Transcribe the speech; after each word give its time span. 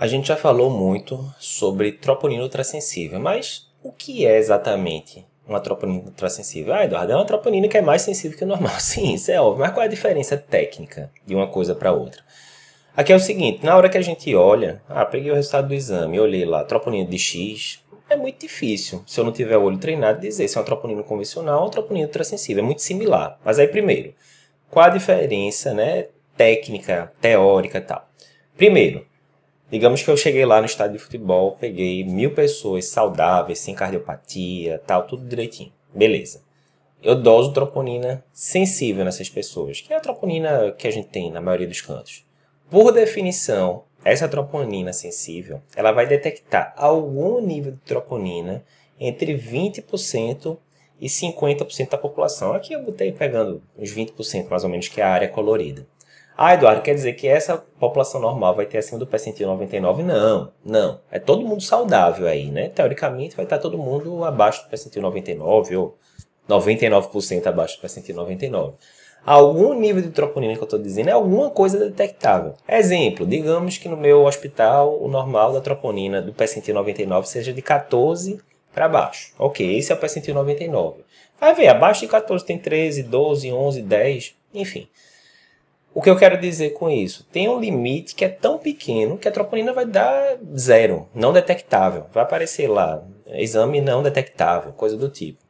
A 0.00 0.06
gente 0.06 0.28
já 0.28 0.36
falou 0.36 0.70
muito 0.70 1.30
sobre 1.38 1.92
troponina 1.92 2.42
ultrassensível, 2.42 3.20
mas 3.20 3.70
o 3.82 3.92
que 3.92 4.24
é 4.24 4.38
exatamente 4.38 5.26
uma 5.46 5.60
troponina 5.60 6.04
ultrassensível? 6.06 6.72
Ah, 6.72 6.86
Eduardo, 6.86 7.12
é 7.12 7.16
uma 7.16 7.26
troponina 7.26 7.68
que 7.68 7.76
é 7.76 7.82
mais 7.82 8.00
sensível 8.00 8.38
que 8.38 8.42
o 8.42 8.46
normal. 8.46 8.72
Sim, 8.80 9.12
isso 9.12 9.30
é 9.30 9.38
óbvio, 9.38 9.60
mas 9.60 9.74
qual 9.74 9.82
é 9.82 9.86
a 9.86 9.90
diferença 9.90 10.38
técnica 10.38 11.10
de 11.26 11.34
uma 11.34 11.48
coisa 11.48 11.74
para 11.74 11.92
outra? 11.92 12.22
Aqui 12.96 13.12
é 13.12 13.14
o 13.14 13.20
seguinte, 13.20 13.62
na 13.62 13.76
hora 13.76 13.90
que 13.90 13.98
a 13.98 14.00
gente 14.00 14.34
olha, 14.34 14.80
ah, 14.88 15.04
peguei 15.04 15.30
o 15.30 15.34
resultado 15.34 15.68
do 15.68 15.74
exame, 15.74 16.18
olhei 16.18 16.46
lá, 16.46 16.64
troponina 16.64 17.06
de 17.06 17.18
X, 17.18 17.84
é 18.08 18.16
muito 18.16 18.40
difícil, 18.40 19.04
se 19.06 19.20
eu 19.20 19.24
não 19.24 19.32
tiver 19.32 19.58
o 19.58 19.64
olho 19.64 19.76
treinado, 19.76 20.18
dizer 20.18 20.48
se 20.48 20.56
é 20.56 20.60
uma 20.60 20.64
troponina 20.64 21.02
convencional 21.02 21.58
ou 21.58 21.64
uma 21.66 21.70
troponina 21.70 22.06
ultrassensível. 22.06 22.64
É 22.64 22.66
muito 22.66 22.80
similar. 22.80 23.38
Mas 23.44 23.58
aí, 23.58 23.68
primeiro, 23.68 24.14
qual 24.70 24.86
a 24.86 24.88
diferença 24.88 25.74
né, 25.74 26.06
técnica, 26.38 27.12
teórica 27.20 27.76
e 27.76 27.82
tal? 27.82 28.08
Primeiro, 28.56 29.09
Digamos 29.70 30.02
que 30.02 30.10
eu 30.10 30.16
cheguei 30.16 30.44
lá 30.44 30.58
no 30.58 30.66
estádio 30.66 30.94
de 30.94 31.02
futebol, 31.02 31.56
peguei 31.60 32.02
mil 32.02 32.34
pessoas 32.34 32.86
saudáveis, 32.86 33.60
sem 33.60 33.72
cardiopatia, 33.72 34.82
tal, 34.84 35.06
tudo 35.06 35.24
direitinho. 35.24 35.72
Beleza. 35.94 36.42
Eu 37.00 37.14
doso 37.14 37.52
troponina 37.52 38.24
sensível 38.32 39.04
nessas 39.04 39.30
pessoas, 39.30 39.80
que 39.80 39.92
é 39.92 39.96
a 39.96 40.00
troponina 40.00 40.72
que 40.72 40.88
a 40.88 40.90
gente 40.90 41.08
tem 41.08 41.30
na 41.30 41.40
maioria 41.40 41.68
dos 41.68 41.80
cantos. 41.80 42.24
Por 42.68 42.90
definição, 42.90 43.84
essa 44.04 44.28
troponina 44.28 44.92
sensível, 44.92 45.62
ela 45.76 45.92
vai 45.92 46.06
detectar 46.06 46.74
algum 46.76 47.40
nível 47.40 47.72
de 47.72 47.78
troponina 47.78 48.64
entre 48.98 49.38
20% 49.38 50.58
e 51.00 51.06
50% 51.06 51.90
da 51.90 51.96
população. 51.96 52.52
Aqui 52.52 52.72
eu 52.72 52.82
botei 52.82 53.12
pegando 53.12 53.62
uns 53.78 53.94
20% 53.94 54.48
mais 54.50 54.64
ou 54.64 54.68
menos, 54.68 54.88
que 54.88 55.00
é 55.00 55.04
a 55.04 55.10
área 55.10 55.28
colorida. 55.28 55.86
Ah, 56.42 56.54
Eduardo, 56.54 56.80
quer 56.80 56.94
dizer 56.94 57.12
que 57.12 57.28
essa 57.28 57.58
população 57.78 58.18
normal 58.18 58.56
vai 58.56 58.64
ter 58.64 58.78
acima 58.78 58.98
do 58.98 59.06
percentil 59.06 59.46
99? 59.46 60.02
Não, 60.02 60.50
não. 60.64 60.98
É 61.10 61.18
todo 61.18 61.46
mundo 61.46 61.62
saudável 61.62 62.26
aí, 62.26 62.50
né? 62.50 62.70
Teoricamente 62.70 63.36
vai 63.36 63.44
estar 63.44 63.58
todo 63.58 63.76
mundo 63.76 64.24
abaixo 64.24 64.62
do 64.62 64.70
percentil 64.70 65.02
99 65.02 65.76
ou 65.76 65.98
99% 66.48 67.46
abaixo 67.46 67.76
do 67.76 67.82
percentil 67.82 68.16
99. 68.16 68.72
Algum 69.22 69.74
nível 69.74 70.00
de 70.00 70.08
troponina 70.08 70.54
que 70.54 70.60
eu 70.60 70.64
estou 70.64 70.78
dizendo 70.78 71.10
é 71.10 71.12
alguma 71.12 71.50
coisa 71.50 71.78
detectável. 71.78 72.54
Exemplo, 72.66 73.26
digamos 73.26 73.76
que 73.76 73.86
no 73.86 73.98
meu 73.98 74.24
hospital 74.24 74.98
o 74.98 75.08
normal 75.08 75.52
da 75.52 75.60
troponina 75.60 76.22
do 76.22 76.32
percentil 76.32 76.74
99 76.74 77.28
seja 77.28 77.52
de 77.52 77.60
14 77.60 78.40
para 78.72 78.88
baixo. 78.88 79.34
Ok, 79.38 79.76
esse 79.76 79.92
é 79.92 79.94
o 79.94 79.98
percentil 79.98 80.34
99. 80.34 81.02
Vai 81.38 81.54
ver, 81.54 81.68
abaixo 81.68 82.00
de 82.00 82.08
14 82.08 82.42
tem 82.46 82.56
13, 82.56 83.02
12, 83.02 83.52
11, 83.52 83.82
10, 83.82 84.34
enfim. 84.54 84.88
O 85.92 86.00
que 86.00 86.08
eu 86.08 86.16
quero 86.16 86.40
dizer 86.40 86.70
com 86.70 86.88
isso? 86.88 87.26
Tem 87.32 87.48
um 87.48 87.58
limite 87.58 88.14
que 88.14 88.24
é 88.24 88.28
tão 88.28 88.58
pequeno 88.58 89.18
que 89.18 89.26
a 89.26 89.32
troponina 89.32 89.72
vai 89.72 89.84
dar 89.84 90.38
zero, 90.56 91.08
não 91.12 91.32
detectável. 91.32 92.06
Vai 92.12 92.22
aparecer 92.22 92.68
lá, 92.68 93.02
exame 93.26 93.80
não 93.80 94.00
detectável, 94.00 94.72
coisa 94.72 94.96
do 94.96 95.08
tipo. 95.08 95.40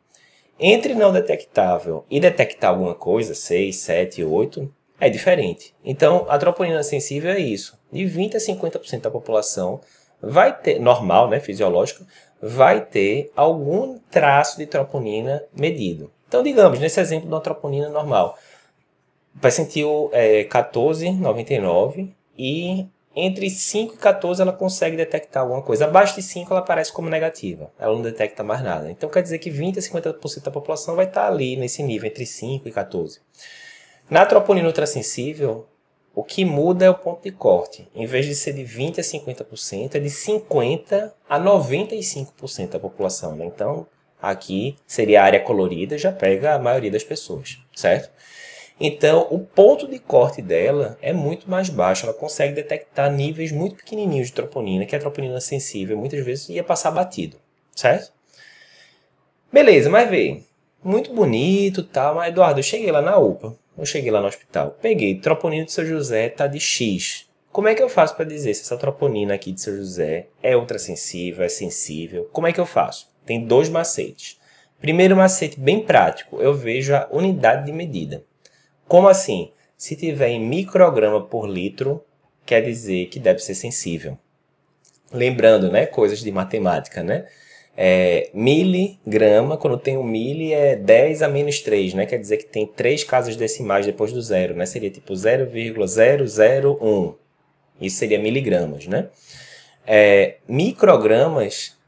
Entre 0.58 0.94
não 0.94 1.12
detectável 1.12 2.04
e 2.10 2.18
detectar 2.18 2.70
alguma 2.70 2.94
coisa, 2.94 3.34
6, 3.34 3.76
7, 3.76 4.24
8, 4.24 4.72
é 4.98 5.10
diferente. 5.10 5.74
Então, 5.84 6.26
a 6.28 6.38
troponina 6.38 6.82
sensível 6.82 7.30
é 7.30 7.38
isso. 7.38 7.78
De 7.92 8.06
20 8.06 8.36
a 8.36 8.40
50% 8.40 9.00
da 9.00 9.10
população 9.10 9.80
vai 10.22 10.56
ter, 10.56 10.78
normal, 10.78 11.28
né, 11.28 11.40
fisiológico, 11.40 12.04
vai 12.40 12.84
ter 12.84 13.30
algum 13.36 13.98
traço 14.10 14.56
de 14.58 14.66
troponina 14.66 15.42
medido. 15.54 16.10
Então, 16.28 16.42
digamos, 16.42 16.78
nesse 16.78 17.00
exemplo 17.00 17.26
de 17.26 17.34
uma 17.34 17.40
troponina 17.40 17.88
normal, 17.88 18.38
percentil 19.40 20.10
é 20.12 20.44
14,99 20.44 22.10
e 22.38 22.86
entre 23.14 23.50
5 23.50 23.94
e 23.94 23.96
14 23.96 24.40
ela 24.40 24.52
consegue 24.52 24.96
detectar 24.96 25.42
alguma 25.42 25.62
coisa. 25.62 25.84
Abaixo 25.84 26.14
de 26.14 26.22
5 26.22 26.52
ela 26.52 26.60
aparece 26.60 26.92
como 26.92 27.10
negativa. 27.10 27.70
Ela 27.78 27.94
não 27.94 28.02
detecta 28.02 28.42
mais 28.42 28.62
nada. 28.62 28.90
Então 28.90 29.10
quer 29.10 29.22
dizer 29.22 29.38
que 29.38 29.50
20 29.50 29.78
a 29.78 29.82
50% 29.82 30.42
da 30.42 30.50
população 30.50 30.96
vai 30.96 31.06
estar 31.06 31.26
ali 31.26 31.56
nesse 31.56 31.82
nível, 31.82 32.08
entre 32.08 32.24
5 32.24 32.68
e 32.68 32.72
14. 32.72 33.20
Na 34.08 34.24
troponina 34.24 34.66
ultrassensível, 34.66 35.66
o 36.14 36.24
que 36.24 36.44
muda 36.44 36.84
é 36.84 36.90
o 36.90 36.94
ponto 36.94 37.22
de 37.22 37.30
corte. 37.30 37.88
Em 37.94 38.06
vez 38.06 38.26
de 38.26 38.34
ser 38.34 38.52
de 38.52 38.64
20 38.64 39.00
a 39.00 39.02
50%, 39.02 39.94
é 39.94 39.98
de 40.00 40.10
50 40.10 41.14
a 41.28 41.40
95% 41.40 42.70
da 42.70 42.80
população. 42.80 43.36
Né? 43.36 43.46
Então, 43.46 43.86
aqui 44.20 44.76
seria 44.86 45.22
a 45.22 45.24
área 45.24 45.40
colorida, 45.40 45.96
já 45.96 46.10
pega 46.10 46.54
a 46.54 46.58
maioria 46.58 46.90
das 46.90 47.04
pessoas, 47.04 47.58
certo? 47.74 48.10
Então, 48.80 49.26
o 49.30 49.38
ponto 49.38 49.86
de 49.86 49.98
corte 49.98 50.40
dela 50.40 50.96
é 51.02 51.12
muito 51.12 51.50
mais 51.50 51.68
baixo. 51.68 52.06
Ela 52.06 52.14
consegue 52.14 52.54
detectar 52.54 53.12
níveis 53.12 53.52
muito 53.52 53.76
pequenininhos 53.76 54.28
de 54.28 54.32
troponina, 54.32 54.86
que 54.86 54.96
a 54.96 54.98
troponina 54.98 55.38
sensível 55.38 55.98
muitas 55.98 56.24
vezes 56.24 56.48
ia 56.48 56.64
passar 56.64 56.90
batido, 56.90 57.36
certo? 57.76 58.10
Beleza, 59.52 59.90
mas 59.90 60.08
vê, 60.08 60.42
muito 60.82 61.12
bonito, 61.12 61.82
tal, 61.82 62.14
mas 62.14 62.30
Eduardo, 62.30 62.60
eu 62.60 62.64
cheguei 62.64 62.90
lá 62.90 63.02
na 63.02 63.18
UPA, 63.18 63.54
eu 63.76 63.84
cheguei 63.84 64.10
lá 64.10 64.20
no 64.20 64.28
hospital, 64.28 64.78
peguei 64.80 65.16
troponina 65.16 65.66
de 65.66 65.72
São 65.72 65.84
José, 65.84 66.30
tá 66.30 66.46
de 66.46 66.58
X. 66.58 67.28
Como 67.52 67.68
é 67.68 67.74
que 67.74 67.82
eu 67.82 67.88
faço 67.88 68.16
para 68.16 68.24
dizer 68.24 68.54
se 68.54 68.62
essa 68.62 68.78
troponina 68.78 69.34
aqui 69.34 69.52
de 69.52 69.60
São 69.60 69.76
José 69.76 70.28
é 70.42 70.56
ultrassensível, 70.56 71.44
é 71.44 71.48
sensível? 71.48 72.30
Como 72.32 72.46
é 72.46 72.52
que 72.52 72.60
eu 72.60 72.64
faço? 72.64 73.10
Tem 73.26 73.44
dois 73.44 73.68
macetes. 73.68 74.38
Primeiro 74.80 75.16
macete 75.16 75.60
bem 75.60 75.84
prático, 75.84 76.40
eu 76.40 76.54
vejo 76.54 76.94
a 76.94 77.06
unidade 77.10 77.66
de 77.66 77.72
medida. 77.72 78.24
Como 78.90 79.06
assim? 79.06 79.52
Se 79.76 79.94
tiver 79.94 80.30
em 80.30 80.44
micrograma 80.44 81.24
por 81.24 81.48
litro, 81.48 82.04
quer 82.44 82.60
dizer 82.60 83.06
que 83.06 83.20
deve 83.20 83.38
ser 83.38 83.54
sensível. 83.54 84.18
Lembrando, 85.12 85.70
né, 85.70 85.86
coisas 85.86 86.18
de 86.18 86.32
matemática, 86.32 87.00
né? 87.00 87.28
É, 87.76 88.30
miligrama, 88.34 89.56
quando 89.56 89.78
tem 89.78 89.96
um 89.96 90.02
mili, 90.02 90.52
é 90.52 90.74
10 90.74 91.22
a 91.22 91.28
menos 91.28 91.60
3, 91.60 91.94
né? 91.94 92.04
Quer 92.04 92.18
dizer 92.18 92.38
que 92.38 92.46
tem 92.46 92.66
três 92.66 93.04
casas 93.04 93.36
decimais 93.36 93.86
depois 93.86 94.12
do 94.12 94.20
zero, 94.20 94.56
né? 94.56 94.66
Seria 94.66 94.90
tipo 94.90 95.14
0,001. 95.14 97.14
Isso 97.80 97.96
seria 97.96 98.18
miligramas, 98.18 98.88
né? 98.88 99.08
É, 99.86 100.38
microgramas 100.48 101.78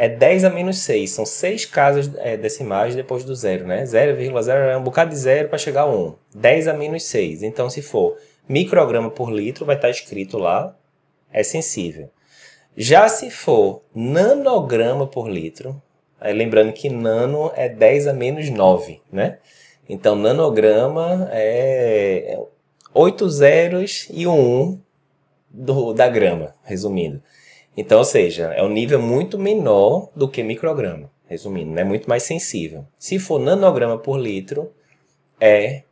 é 0.00 0.08
10 0.08 0.44
a 0.44 0.50
menos 0.50 0.78
6. 0.78 1.10
São 1.10 1.26
6 1.26 1.66
casas 1.66 2.10
é, 2.16 2.34
decimais 2.34 2.94
depois 2.94 3.22
do 3.22 3.34
zero, 3.34 3.66
né? 3.66 3.84
0,0 3.84 4.48
é 4.48 4.74
um 4.74 4.82
bocado 4.82 5.10
de 5.10 5.16
zero 5.16 5.50
para 5.50 5.58
chegar 5.58 5.82
a 5.82 5.90
1. 5.90 6.14
10 6.34 6.68
a 6.68 6.72
menos 6.72 7.02
6. 7.02 7.42
Então, 7.42 7.68
se 7.68 7.82
for 7.82 8.16
micrograma 8.48 9.10
por 9.10 9.30
litro, 9.30 9.66
vai 9.66 9.76
estar 9.76 9.90
escrito 9.90 10.38
lá, 10.38 10.74
é 11.30 11.42
sensível. 11.42 12.08
Já 12.74 13.10
se 13.10 13.30
for 13.30 13.82
nanograma 13.94 15.06
por 15.06 15.28
litro, 15.28 15.82
lembrando 16.18 16.72
que 16.72 16.88
nano 16.88 17.52
é 17.54 17.68
10 17.68 18.06
a 18.06 18.14
menos 18.14 18.48
9, 18.48 19.02
né? 19.12 19.36
Então, 19.86 20.16
nanograma 20.16 21.28
é 21.30 22.38
8 22.94 23.28
zeros 23.28 24.08
e 24.10 24.26
um 24.26 24.62
1 24.62 24.80
do, 25.50 25.92
da 25.92 26.08
grama, 26.08 26.54
resumindo. 26.62 27.22
Então, 27.76 27.98
ou 27.98 28.04
seja, 28.04 28.52
é 28.54 28.62
um 28.62 28.68
nível 28.68 29.00
muito 29.00 29.38
menor 29.38 30.10
do 30.14 30.28
que 30.28 30.42
micrograma, 30.42 31.10
resumindo, 31.26 31.78
é 31.78 31.84
muito 31.84 32.08
mais 32.08 32.24
sensível. 32.24 32.84
Se 32.98 33.18
for 33.18 33.38
nanograma 33.38 33.96
por 33.96 34.18
litro, 34.18 34.72
é 35.40 35.82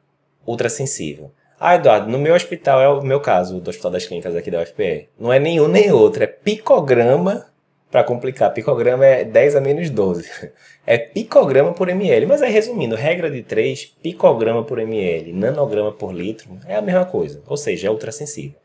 ultrassensível. 0.47 1.31
Ah, 1.61 1.75
Eduardo, 1.75 2.11
no 2.11 2.19
meu 2.19 2.35
hospital, 2.35 2.81
é 2.81 2.89
o 2.89 3.03
meu 3.03 3.21
caso, 3.21 3.61
do 3.61 3.69
Hospital 3.69 3.91
das 3.91 4.07
Clínicas 4.07 4.37
aqui 4.37 4.51
da 4.51 4.63
UFPE, 4.63 5.09
não 5.19 5.33
é 5.33 5.41
nenhum 5.41 5.67
nem 5.67 5.91
outro, 5.91 6.23
é 6.23 6.27
picograma, 6.27 7.47
para 7.91 8.05
complicar, 8.05 8.53
picograma 8.53 9.05
é 9.05 9.25
10 9.25 9.57
a 9.57 9.61
menos 9.61 9.91
12. 9.91 10.29
É 10.91 10.97
picograma 10.97 11.75
por 11.75 11.91
ml, 11.91 12.25
mas 12.25 12.41
aí 12.41 12.51
resumindo, 12.51 12.97
regra 12.97 13.31
de 13.31 13.43
3, 13.43 13.95
picograma 14.03 14.65
por 14.65 14.79
ml, 14.79 15.35
nanograma 15.35 15.93
por 15.93 16.15
litro, 16.15 16.59
é 16.67 16.77
a 16.77 16.81
mesma 16.81 17.05
coisa, 17.05 17.43
ou 17.47 17.59
seja, 17.59 17.89
é 17.89 17.91
ultrassensível. 17.91 18.59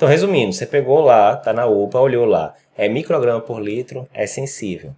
Então, 0.00 0.08
resumindo, 0.08 0.50
você 0.50 0.64
pegou 0.64 1.02
lá, 1.02 1.36
tá 1.36 1.52
na 1.52 1.66
UPA, 1.66 2.00
olhou 2.00 2.24
lá, 2.24 2.54
é 2.74 2.88
micrograma 2.88 3.38
por 3.38 3.60
litro, 3.60 4.08
é 4.14 4.26
sensível. 4.26 4.96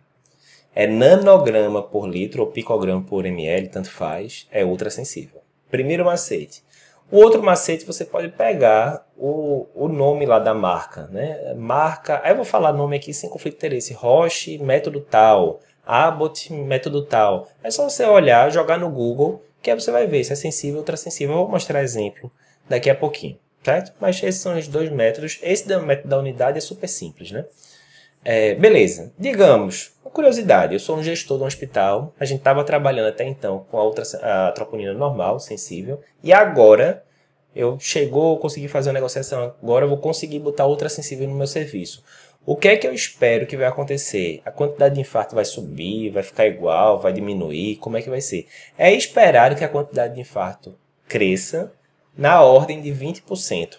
É 0.73 0.87
nanograma 0.87 1.82
por 1.82 2.09
litro 2.09 2.43
ou 2.43 2.47
picograma 2.53 3.03
por 3.03 3.26
ml, 3.26 3.67
tanto 3.67 3.91
faz, 3.91 4.47
é 4.49 4.65
ultrassensível. 4.65 5.41
Primeiro 5.69 6.05
macete. 6.05 6.62
O 7.11 7.17
outro 7.17 7.43
macete 7.43 7.85
você 7.85 8.05
pode 8.05 8.29
pegar 8.29 9.05
o, 9.19 9.67
o 9.75 9.88
nome 9.88 10.25
lá 10.25 10.38
da 10.38 10.55
marca, 10.55 11.09
né? 11.11 11.53
Marca, 11.55 12.21
aí 12.23 12.31
eu 12.31 12.37
vou 12.37 12.44
falar 12.44 12.73
nome 12.73 12.94
aqui 12.94 13.12
sem 13.12 13.29
conflito 13.29 13.55
de 13.55 13.59
interesse. 13.59 13.93
Roche, 13.93 14.56
método 14.59 15.00
tal. 15.00 15.59
Abbott, 15.85 16.53
método 16.53 17.05
tal. 17.05 17.49
É 17.61 17.73
só 17.73 17.91
você 17.91 18.05
olhar, 18.05 18.53
jogar 18.53 18.79
no 18.79 18.88
Google, 18.88 19.43
que 19.61 19.69
aí 19.69 19.81
você 19.81 19.91
vai 19.91 20.06
ver 20.06 20.23
se 20.23 20.32
é 20.32 20.37
sensível 20.37 20.76
ou 20.76 20.82
ultrassensível. 20.82 21.35
Eu 21.35 21.41
vou 21.41 21.49
mostrar 21.49 21.82
exemplo 21.82 22.31
daqui 22.69 22.88
a 22.88 22.94
pouquinho 22.94 23.42
certo? 23.62 23.93
Mas 24.00 24.23
esses 24.23 24.41
são 24.41 24.59
os 24.59 24.69
dois 24.69 24.91
métodos. 24.91 25.38
Esse 25.43 25.67
do 25.69 25.81
método 25.82 26.09
da 26.09 26.19
unidade 26.19 26.59
é 26.59 26.61
super 26.61 26.88
simples, 26.88 27.31
né? 27.31 27.44
É, 28.25 28.55
beleza. 28.55 29.12
Digamos, 29.19 29.93
uma 30.05 30.11
curiosidade, 30.11 30.75
eu 30.75 30.81
sou 30.81 30.97
um 30.97 31.03
gestor 31.03 31.38
de 31.38 31.44
um 31.44 31.47
hospital, 31.47 32.14
a 32.20 32.25
gente 32.25 32.38
estava 32.38 32.62
trabalhando 32.62 33.09
até 33.09 33.25
então 33.25 33.67
com 33.70 33.79
a, 33.79 34.49
a 34.49 34.53
troponina 34.53 34.93
normal, 34.93 35.41
sensível, 35.41 36.00
e 36.23 36.32
agora 36.32 37.03
Eu 37.55 37.79
chegou, 37.79 38.38
consegui 38.38 38.67
fazer 38.67 38.88
uma 38.88 38.94
negociação, 38.94 39.55
agora 39.62 39.85
eu 39.85 39.88
vou 39.88 39.99
conseguir 39.99 40.38
botar 40.38 40.64
outra 40.67 40.88
sensível 40.88 41.29
no 41.29 41.35
meu 41.35 41.47
serviço. 41.47 42.03
O 42.44 42.56
que 42.56 42.69
é 42.69 42.76
que 42.76 42.87
eu 42.87 42.94
espero 42.94 43.47
que 43.47 43.56
vai 43.56 43.67
acontecer? 43.67 44.41
A 44.44 44.50
quantidade 44.50 44.94
de 44.94 45.00
infarto 45.00 45.35
vai 45.35 45.44
subir, 45.44 46.11
vai 46.11 46.23
ficar 46.23 46.47
igual, 46.47 46.99
vai 46.99 47.12
diminuir? 47.12 47.76
Como 47.76 47.97
é 47.97 48.03
que 48.03 48.11
vai 48.11 48.20
ser? 48.20 48.49
É 48.76 48.93
esperado 48.93 49.55
que 49.55 49.64
a 49.64 49.69
quantidade 49.69 50.14
de 50.14 50.20
infarto 50.20 50.75
cresça 51.06 51.73
na 52.17 52.43
ordem 52.43 52.81
de 52.81 52.91
20%, 52.91 53.79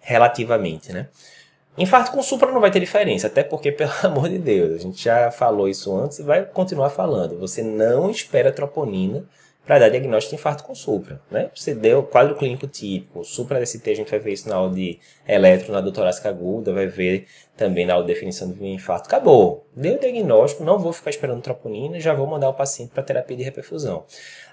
relativamente, 0.00 0.92
né? 0.92 1.08
Infarto 1.78 2.10
com 2.10 2.22
supra 2.22 2.50
não 2.50 2.60
vai 2.60 2.70
ter 2.70 2.80
diferença, 2.80 3.26
até 3.26 3.42
porque, 3.42 3.70
pelo 3.72 3.92
amor 4.02 4.28
de 4.28 4.38
Deus, 4.38 4.74
a 4.74 4.78
gente 4.78 5.02
já 5.02 5.30
falou 5.30 5.68
isso 5.68 5.94
antes 5.96 6.18
e 6.18 6.22
vai 6.22 6.44
continuar 6.44 6.90
falando. 6.90 7.38
Você 7.38 7.62
não 7.62 8.10
espera 8.10 8.50
troponina 8.50 9.24
para 9.66 9.80
dar 9.80 9.88
diagnóstico 9.88 10.36
de 10.36 10.40
infarto 10.40 10.62
com 10.62 10.74
supra. 10.74 11.20
Né? 11.30 11.50
Você 11.52 11.74
deu 11.74 12.02
quadro 12.04 12.36
clínico 12.36 12.68
típico, 12.68 13.24
supra 13.24 13.60
DST, 13.60 13.90
a 13.90 13.94
gente 13.94 14.10
vai 14.10 14.20
ver 14.20 14.32
isso 14.32 14.48
na 14.48 14.54
aula 14.54 14.72
de 14.72 14.98
eletro, 15.26 15.72
na 15.72 15.80
doutorácica 15.80 16.28
aguda, 16.28 16.72
vai 16.72 16.86
ver 16.86 17.26
também 17.56 17.84
na 17.84 17.94
aula 17.94 18.06
de 18.06 18.12
definição 18.12 18.48
de 18.50 18.64
infarto. 18.64 19.08
Acabou. 19.08 19.66
Deu 19.74 19.96
o 19.96 19.98
diagnóstico, 19.98 20.62
não 20.62 20.78
vou 20.78 20.92
ficar 20.92 21.10
esperando 21.10 21.42
troponina, 21.42 21.98
já 21.98 22.14
vou 22.14 22.26
mandar 22.26 22.48
o 22.48 22.54
paciente 22.54 22.90
para 22.90 23.02
terapia 23.02 23.36
de 23.36 23.42
reperfusão. 23.42 24.04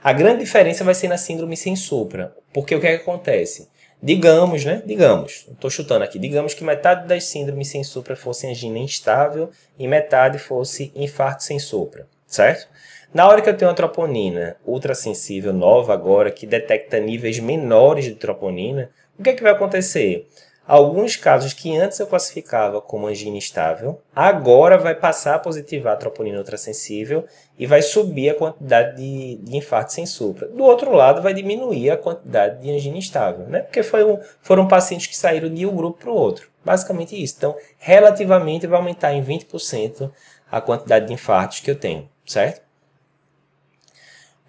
A 0.04 0.12
grande 0.12 0.40
diferença 0.40 0.84
vai 0.84 0.96
ser 0.96 1.08
na 1.08 1.18
síndrome 1.18 1.56
sem 1.56 1.76
supra, 1.76 2.36
porque 2.52 2.76
o 2.76 2.82
que, 2.82 2.88
é 2.88 2.98
que 2.98 3.04
acontece? 3.04 3.70
Digamos, 4.02 4.66
né? 4.66 4.84
Digamos, 4.86 5.48
estou 5.50 5.70
chutando 5.70 6.04
aqui, 6.04 6.20
digamos 6.20 6.54
que 6.54 6.62
metade 6.62 7.08
das 7.08 7.24
síndromes 7.24 7.70
sem 7.70 7.86
supra 7.86 8.18
fosse 8.18 8.46
angina 8.46 8.78
instável 8.80 9.50
e 9.80 9.88
metade 9.88 10.38
fosse 10.40 10.92
infarto 10.94 11.44
sem 11.44 11.58
supra, 11.58 12.06
certo? 12.28 12.68
Na 13.14 13.28
hora 13.28 13.44
que 13.44 13.50
eu 13.50 13.56
tenho 13.56 13.70
uma 13.70 13.76
troponina 13.76 14.58
ultrassensível 14.66 15.54
nova 15.54 15.94
agora, 15.94 16.32
que 16.32 16.48
detecta 16.48 17.00
níveis 17.00 17.38
menores 17.38 18.06
de 18.06 18.16
troponina, 18.16 18.90
o 19.20 19.22
que, 19.22 19.30
é 19.30 19.34
que 19.34 19.44
vai 19.44 19.52
acontecer? 19.52 20.28
Alguns 20.66 21.16
casos 21.16 21.54
que 21.54 21.78
antes 21.78 22.00
eu 22.00 22.08
classificava 22.08 22.82
como 22.82 23.06
angina 23.06 23.38
estável, 23.38 24.02
agora 24.16 24.80
vai 24.80 24.96
passar 24.96 25.36
a 25.36 25.40
positivar 25.40 25.94
a 25.94 25.98
troponina 25.98 26.40
ultrassensível 26.40 27.26
e 27.60 27.68
vai 27.68 27.84
subir 27.84 28.32
a 28.32 28.36
quantidade 28.36 28.96
de, 28.96 29.36
de 29.44 29.58
infarto 29.58 29.94
sem 29.94 30.08
supra. 30.08 30.48
Do 30.48 30.64
outro 30.64 30.92
lado, 30.92 31.22
vai 31.22 31.36
diminuir 31.36 31.92
a 31.92 31.98
quantidade 31.98 32.64
de 32.64 32.72
angina 32.72 32.98
estável, 32.98 33.46
né? 33.46 33.60
Porque 33.60 33.82
um, 33.82 34.20
foram 34.42 34.68
pacientes 34.68 35.06
que 35.06 35.16
saíram 35.16 35.54
de 35.54 35.68
um 35.68 35.76
grupo 35.76 36.00
para 36.00 36.10
o 36.10 36.16
outro. 36.16 36.50
Basicamente 36.66 37.22
isso. 37.22 37.36
Então, 37.38 37.56
relativamente, 37.78 38.66
vai 38.66 38.80
aumentar 38.80 39.14
em 39.14 39.24
20% 39.24 40.10
a 40.50 40.62
quantidade 40.62 41.06
de 41.06 41.14
infartos 41.14 41.60
que 41.60 41.70
eu 41.70 41.76
tenho, 41.76 42.10
certo? 42.26 42.73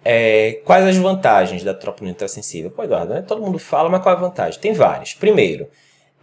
É, 0.07 0.61
quais 0.63 0.85
as 0.85 0.97
vantagens 0.97 1.63
da 1.63 1.73
troponina 1.73 2.13
ultrassensível? 2.13 2.69
Pô, 2.69 2.83
Eduardo, 2.83 3.15
né? 3.15 3.23
todo 3.23 3.41
mundo 3.41 3.57
fala, 3.57 3.89
mas 3.89 4.03
qual 4.03 4.13
é 4.13 4.17
a 4.17 4.21
vantagem? 4.21 4.59
Tem 4.59 4.71
várias. 4.71 5.15
Primeiro, 5.15 5.67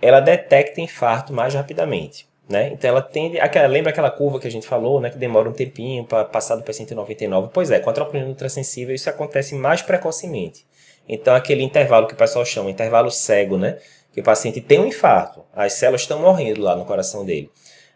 ela 0.00 0.20
detecta 0.20 0.80
infarto 0.80 1.32
mais 1.32 1.52
rapidamente. 1.52 2.30
Né? 2.48 2.70
Então 2.72 2.90
ela 2.90 3.02
tende. 3.02 3.40
Aquela, 3.40 3.66
lembra 3.66 3.90
aquela 3.90 4.10
curva 4.10 4.38
que 4.38 4.46
a 4.46 4.50
gente 4.50 4.66
falou, 4.66 5.00
né? 5.00 5.10
Que 5.10 5.16
demora 5.16 5.48
um 5.48 5.52
tempinho 5.52 6.04
para 6.04 6.24
passar 6.24 6.56
do 6.56 6.62
paciente 6.62 6.94
99? 6.94 7.50
Pois 7.52 7.70
é, 7.70 7.78
com 7.78 7.88
a 7.88 7.92
troponina 7.92 8.28
ultrassensível 8.28 8.94
isso 8.94 9.08
acontece 9.08 9.54
mais 9.54 9.80
precocemente. 9.80 10.66
Então 11.08 11.34
aquele 11.34 11.62
intervalo 11.62 12.06
que 12.06 12.14
o 12.14 12.16
pessoal 12.16 12.44
chama 12.44 12.70
intervalo 12.70 13.10
cego, 13.10 13.56
né? 13.56 13.78
Que 14.12 14.20
o 14.20 14.24
paciente 14.24 14.60
tem 14.60 14.78
um 14.78 14.86
infarto, 14.86 15.44
as 15.54 15.72
células 15.74 16.02
estão 16.02 16.20
morrendo 16.20 16.60
lá 16.60 16.76
no 16.76 16.84
coração 16.84 17.24
dele. 17.24 17.50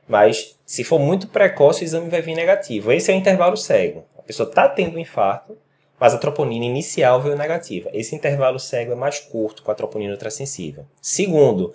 Mas 0.09 0.57
se 0.65 0.83
for 0.83 0.99
muito 0.99 1.29
precoce, 1.29 1.83
o 1.83 1.85
exame 1.85 2.09
vai 2.09 2.23
vir 2.23 2.35
negativo. 2.35 2.93
Esse 2.93 3.11
é 3.11 3.15
o 3.15 3.19
intervalo 3.19 3.57
cego. 3.57 4.05
A 4.17 4.23
pessoa 4.23 4.49
está 4.49 4.69
tendo 4.69 4.97
um 4.97 5.01
infarto, 5.01 5.59
mas 5.99 6.15
a 6.15 6.19
troponina 6.19 6.65
inicial 6.65 7.21
veio 7.21 7.37
negativa. 7.37 7.91
Esse 7.93 8.15
intervalo 8.15 8.59
cego 8.59 8.93
é 8.93 8.95
mais 8.95 9.19
curto 9.19 9.63
com 9.63 9.71
a 9.71 9.75
troponina 9.75 10.13
ultrassensível. 10.13 10.85
Segundo, 11.01 11.73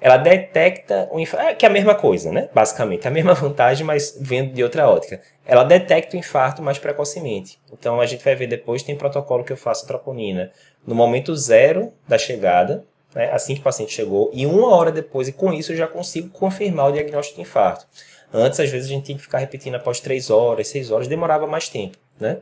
ela 0.00 0.16
detecta 0.16 1.08
o 1.12 1.20
infarto, 1.20 1.46
é, 1.46 1.54
que 1.54 1.64
é 1.64 1.68
a 1.68 1.72
mesma 1.72 1.94
coisa, 1.94 2.32
né? 2.32 2.48
Basicamente, 2.52 3.06
é 3.06 3.08
a 3.08 3.12
mesma 3.12 3.34
vantagem, 3.34 3.86
mas 3.86 4.16
vendo 4.20 4.52
de 4.52 4.62
outra 4.62 4.88
ótica. 4.88 5.20
Ela 5.46 5.62
detecta 5.62 6.16
o 6.16 6.18
infarto 6.18 6.60
mais 6.60 6.76
precocemente. 6.76 7.60
Então 7.72 8.00
a 8.00 8.06
gente 8.06 8.24
vai 8.24 8.34
ver 8.34 8.48
depois, 8.48 8.82
tem 8.82 8.96
protocolo 8.96 9.44
que 9.44 9.52
eu 9.52 9.56
faço 9.56 9.84
a 9.84 9.88
troponina 9.88 10.50
no 10.84 10.94
momento 10.94 11.34
zero 11.36 11.92
da 12.08 12.18
chegada, 12.18 12.84
né? 13.14 13.30
assim 13.30 13.54
que 13.54 13.60
o 13.60 13.64
paciente 13.64 13.92
chegou, 13.92 14.28
e 14.34 14.44
uma 14.44 14.74
hora 14.74 14.90
depois, 14.90 15.28
e 15.28 15.32
com 15.32 15.52
isso 15.52 15.70
eu 15.70 15.76
já 15.76 15.86
consigo 15.86 16.30
confirmar 16.30 16.88
o 16.88 16.92
diagnóstico 16.92 17.36
de 17.36 17.42
infarto. 17.42 17.86
Antes, 18.34 18.58
às 18.58 18.70
vezes, 18.70 18.90
a 18.90 18.94
gente 18.94 19.04
tinha 19.04 19.16
que 19.16 19.22
ficar 19.22 19.38
repetindo 19.38 19.74
após 19.74 20.00
três 20.00 20.30
horas, 20.30 20.66
seis 20.66 20.90
horas, 20.90 21.06
demorava 21.06 21.46
mais 21.46 21.68
tempo, 21.68 21.98
né? 22.18 22.38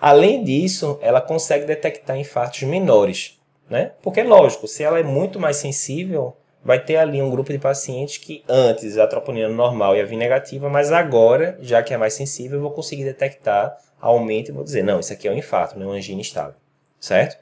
Além 0.00 0.42
disso, 0.42 0.98
ela 1.02 1.20
consegue 1.20 1.66
detectar 1.66 2.16
infartos 2.16 2.62
menores, 2.62 3.38
né? 3.68 3.92
Porque, 4.00 4.22
lógico, 4.22 4.66
se 4.66 4.82
ela 4.82 4.98
é 4.98 5.02
muito 5.02 5.38
mais 5.38 5.56
sensível, 5.56 6.36
vai 6.64 6.82
ter 6.82 6.96
ali 6.96 7.20
um 7.20 7.30
grupo 7.30 7.52
de 7.52 7.58
pacientes 7.58 8.16
que 8.16 8.42
antes 8.48 8.96
a 8.96 9.06
troponina 9.06 9.48
normal 9.48 9.94
ia 9.96 10.06
vir 10.06 10.16
negativa, 10.16 10.70
mas 10.70 10.90
agora, 10.90 11.58
já 11.60 11.82
que 11.82 11.92
é 11.92 11.96
mais 11.96 12.14
sensível, 12.14 12.58
eu 12.58 12.62
vou 12.62 12.70
conseguir 12.70 13.04
detectar 13.04 13.76
aumento 14.00 14.48
e 14.48 14.52
vou 14.52 14.64
dizer, 14.64 14.82
não, 14.82 15.00
isso 15.00 15.12
aqui 15.12 15.28
é 15.28 15.30
um 15.30 15.36
infarto, 15.36 15.78
não 15.78 15.86
é 15.86 15.88
uma 15.90 15.96
angina 15.96 16.22
estável, 16.22 16.54
certo? 16.98 17.38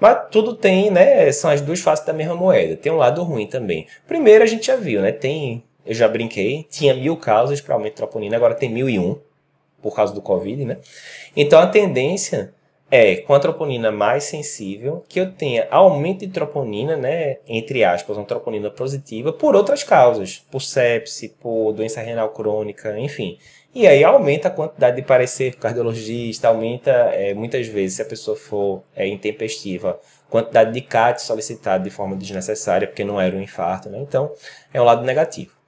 Mas 0.00 0.30
tudo 0.30 0.54
tem, 0.54 0.90
né? 0.90 1.30
São 1.30 1.50
as 1.50 1.60
duas 1.60 1.78
faces 1.80 2.04
da 2.04 2.12
mesma 2.12 2.34
moeda. 2.34 2.76
Tem 2.76 2.90
um 2.90 2.96
lado 2.96 3.22
ruim 3.22 3.46
também. 3.46 3.86
Primeiro, 4.08 4.42
a 4.42 4.46
gente 4.46 4.66
já 4.66 4.74
viu, 4.74 5.00
né? 5.00 5.12
Tem, 5.12 5.62
eu 5.86 5.94
já 5.94 6.08
brinquei, 6.08 6.66
tinha 6.68 6.92
mil 6.92 7.16
causas 7.16 7.60
para 7.60 7.74
aumento 7.74 7.92
de 7.92 7.96
troponina, 7.98 8.34
agora 8.34 8.54
tem 8.54 8.68
mil 8.68 8.88
e 8.88 8.98
um 8.98 9.20
por 9.82 9.94
causa 9.94 10.14
do 10.14 10.22
Covid, 10.22 10.64
né? 10.64 10.78
Então 11.36 11.58
a 11.58 11.66
tendência 11.66 12.54
é, 12.94 13.16
com 13.16 13.32
a 13.32 13.40
troponina 13.40 13.90
mais 13.90 14.24
sensível, 14.24 15.02
que 15.08 15.18
eu 15.18 15.32
tenha 15.32 15.66
aumento 15.70 16.26
de 16.26 16.28
troponina, 16.28 16.94
né, 16.94 17.38
entre 17.48 17.82
aspas, 17.82 18.18
uma 18.18 18.26
troponina 18.26 18.70
positiva, 18.70 19.32
por 19.32 19.56
outras 19.56 19.82
causas, 19.82 20.44
por 20.50 20.60
sepse, 20.60 21.30
por 21.40 21.72
doença 21.72 22.02
renal 22.02 22.28
crônica, 22.28 22.98
enfim. 22.98 23.38
E 23.74 23.86
aí 23.86 24.04
aumenta 24.04 24.48
a 24.48 24.50
quantidade 24.50 24.96
de 24.96 25.02
parecer 25.02 25.56
cardiologista, 25.56 26.48
aumenta, 26.48 26.90
é, 26.90 27.32
muitas 27.32 27.66
vezes, 27.66 27.96
se 27.96 28.02
a 28.02 28.04
pessoa 28.04 28.36
for 28.36 28.82
é, 28.94 29.08
intempestiva, 29.08 29.98
quantidade 30.28 30.72
de 30.72 30.82
CAT 30.82 31.22
solicitado 31.22 31.84
de 31.84 31.90
forma 31.90 32.14
desnecessária, 32.14 32.86
porque 32.86 33.04
não 33.04 33.18
era 33.18 33.34
um 33.34 33.40
infarto, 33.40 33.88
né? 33.88 33.98
Então, 34.00 34.30
é 34.74 34.78
um 34.78 34.84
lado 34.84 35.02
negativo. 35.02 35.61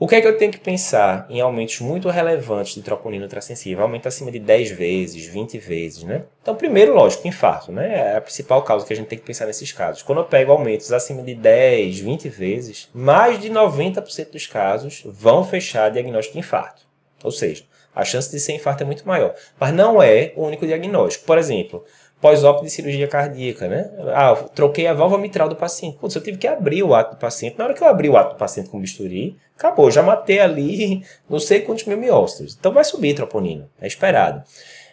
O 0.00 0.06
que 0.06 0.14
é 0.14 0.20
que 0.20 0.28
eu 0.28 0.38
tenho 0.38 0.52
que 0.52 0.60
pensar 0.60 1.26
em 1.28 1.40
aumentos 1.40 1.80
muito 1.80 2.08
relevantes 2.08 2.72
de 2.76 2.82
troponina 2.82 3.24
ultrassensível? 3.24 3.82
Aumento 3.82 4.06
acima 4.06 4.30
de 4.30 4.38
10 4.38 4.70
vezes, 4.70 5.26
20 5.26 5.58
vezes, 5.58 6.04
né? 6.04 6.22
Então, 6.40 6.54
primeiro, 6.54 6.94
lógico, 6.94 7.26
infarto, 7.26 7.72
né? 7.72 8.12
É 8.12 8.16
a 8.16 8.20
principal 8.20 8.62
causa 8.62 8.86
que 8.86 8.92
a 8.92 8.96
gente 8.96 9.08
tem 9.08 9.18
que 9.18 9.24
pensar 9.24 9.46
nesses 9.46 9.72
casos. 9.72 10.04
Quando 10.04 10.18
eu 10.18 10.24
pego 10.24 10.52
aumentos 10.52 10.92
acima 10.92 11.20
de 11.20 11.34
10, 11.34 11.98
20 11.98 12.28
vezes, 12.28 12.88
mais 12.94 13.40
de 13.40 13.50
90% 13.50 14.30
dos 14.30 14.46
casos 14.46 15.02
vão 15.04 15.42
fechar 15.42 15.90
diagnóstico 15.90 16.34
de 16.34 16.38
infarto. 16.38 16.82
Ou 17.24 17.32
seja, 17.32 17.64
a 17.92 18.04
chance 18.04 18.30
de 18.30 18.38
ser 18.38 18.52
infarto 18.52 18.84
é 18.84 18.86
muito 18.86 19.04
maior. 19.04 19.34
Mas 19.58 19.74
não 19.74 20.00
é 20.00 20.32
o 20.36 20.44
único 20.44 20.64
diagnóstico. 20.64 21.26
Por 21.26 21.38
exemplo, 21.38 21.84
pós-op 22.20 22.62
de 22.62 22.70
cirurgia 22.70 23.06
cardíaca, 23.06 23.68
né? 23.68 23.90
Ah, 24.14 24.34
troquei 24.54 24.86
a 24.86 24.92
válvula 24.92 25.20
mitral 25.20 25.48
do 25.48 25.56
paciente. 25.56 25.98
Putz, 25.98 26.14
eu 26.14 26.22
tive 26.22 26.38
que 26.38 26.46
abrir 26.46 26.82
o 26.82 26.94
ato 26.94 27.14
do 27.14 27.18
paciente. 27.18 27.56
Na 27.56 27.64
hora 27.64 27.74
que 27.74 27.82
eu 27.82 27.88
abri 27.88 28.08
o 28.08 28.16
ato 28.16 28.34
do 28.34 28.38
paciente 28.38 28.68
com 28.68 28.80
bisturi, 28.80 29.36
acabou, 29.56 29.90
já 29.90 30.02
matei 30.02 30.40
ali 30.40 31.02
não 31.28 31.38
sei 31.38 31.60
quantos 31.60 31.84
mil 31.84 31.98
miócitos. 31.98 32.56
Então 32.58 32.72
vai 32.72 32.84
subir 32.84 33.14
troponina, 33.14 33.68
é 33.80 33.86
esperado. 33.86 34.42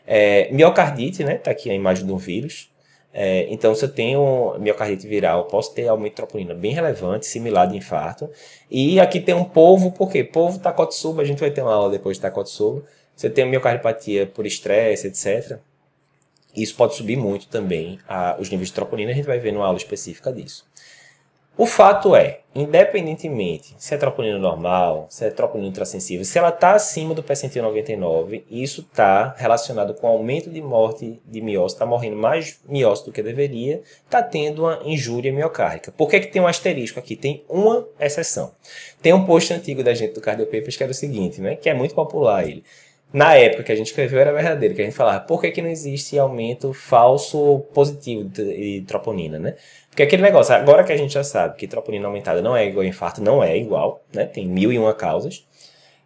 É, 0.08 0.51
miocardite, 0.51 1.24
né? 1.24 1.36
Tá 1.36 1.51
aqui 1.51 1.70
a 1.70 1.74
imagem 1.74 2.05
de 2.05 2.12
um 2.12 2.17
vírus. 2.17 2.70
É, 3.17 3.48
então, 3.50 3.74
se 3.74 3.86
eu 3.86 3.89
tenho 3.89 4.58
miocardite 4.60 5.08
viral, 5.08 5.46
posso 5.46 5.74
ter 5.74 5.88
aumento 5.88 6.12
de 6.12 6.15
troponina 6.17 6.53
bem 6.53 6.74
relevante, 6.74 7.25
similar 7.25 7.65
de 7.65 7.77
infarto. 7.77 8.29
E 8.70 9.00
aqui 9.00 9.22
tem 9.22 9.34
um 9.34 9.46
polvo, 9.46 9.89
por 9.94 10.12
quê? 10.12 10.22
Polvo 10.22 10.60
Takotsubo, 10.60 11.22
a 11.22 11.24
gente 11.24 11.39
vai 11.39 11.50
ter 11.50 11.62
uma 11.62 11.74
aula 11.74 11.89
depois 11.89 12.17
de 12.17 12.22
Takotsubo. 12.22 12.84
Você 13.15 13.29
tem 13.29 13.50
miocardiopatia 13.50 14.27
por 14.27 14.46
estresse, 14.46 15.08
etc. 15.08 15.60
Isso 16.56 16.76
pode 16.76 16.96
subir 16.96 17.18
muito 17.18 17.48
também 17.48 18.00
a, 18.08 18.36
os 18.40 18.50
níveis 18.50 18.70
de 18.70 18.76
troponina, 18.76 19.12
a 19.12 19.16
gente 19.16 19.26
vai 19.26 19.40
ver 19.40 19.52
numa 19.52 19.66
aula 19.66 19.78
específica 19.78 20.32
disso. 20.32 20.66
O 21.58 21.66
fato 21.66 22.14
é, 22.14 22.42
independentemente 22.54 23.76
se 23.78 23.96
é 23.96 23.98
troponina 23.98 24.38
normal, 24.38 25.08
se 25.10 25.24
é 25.24 25.30
troponina 25.30 25.70
ultrassensível, 25.70 26.26
se 26.26 26.38
ela 26.38 26.50
está 26.50 26.74
acima 26.74 27.14
do 27.14 27.24
percentil 27.24 27.64
99, 27.64 28.44
isso 28.52 28.82
está 28.82 29.34
relacionado 29.38 29.94
com 29.94 30.06
aumento 30.06 30.50
de 30.50 30.62
morte 30.62 31.18
de 31.26 31.40
miócito, 31.40 31.78
está 31.78 31.86
morrendo 31.86 32.18
mais 32.18 32.60
miócito 32.68 33.10
do 33.10 33.14
que 33.14 33.24
deveria, 33.24 33.82
está 34.04 34.22
tendo 34.22 34.64
uma 34.64 34.82
injúria 34.84 35.32
miocárdica. 35.32 35.94
Por 35.94 36.10
que, 36.10 36.20
que 36.20 36.28
tem 36.28 36.42
um 36.42 36.48
asterisco 36.48 37.00
aqui? 37.00 37.16
Tem 37.16 37.46
uma 37.48 37.88
exceção. 38.02 38.52
Tem 39.02 39.14
um 39.14 39.26
post 39.26 39.54
antigo 39.54 39.82
da 39.82 39.94
gente 39.94 40.14
do 40.14 40.20
Cardiopapers 40.20 40.76
que 40.76 40.84
era 40.84 40.92
o 40.92 40.96
seguinte, 40.96 41.40
né, 41.40 41.56
que 41.56 41.70
é 41.70 41.74
muito 41.74 41.96
popular 41.96 42.46
ele 42.46 42.66
na 43.15 43.34
época 43.34 43.63
que 43.63 43.72
a 43.72 43.75
gente 43.75 43.88
escreveu 43.88 44.19
era 44.19 44.34
verdadeiro, 44.34 44.75
que 44.75 44.81
a 44.81 44.84
gente 44.84 44.93
falava, 44.93 45.22
por 45.22 45.39
que, 45.39 45.50
que 45.50 45.62
não 45.62 45.69
existe 45.69 46.19
aumento 46.19 46.74
falso 46.74 47.60
positivo 47.74 48.25
de, 48.25 48.84
troponina, 48.86 49.39
né? 49.39 49.55
Porque 49.89 50.03
aquele 50.03 50.22
negócio, 50.22 50.53
agora 50.53 50.84
que 50.84 50.91
a 50.91 50.98
gente 50.98 51.13
já 51.13 51.24
sabe 51.24 51.55
que 51.55 51.65
troponina 51.65 52.07
aumentada 52.07 52.41
não 52.41 52.57
é 52.57 52.65
igual 52.65 52.84
a 52.84 52.86
infarto, 52.86 53.24
não 53.24 53.41
é 53.41 53.57
igual, 53.57 54.03
né? 54.13 54.25
Tem 54.25 54.45
mil 54.45 54.69
e 54.69 54.77
uma 54.77 54.93
causas. 54.93 55.48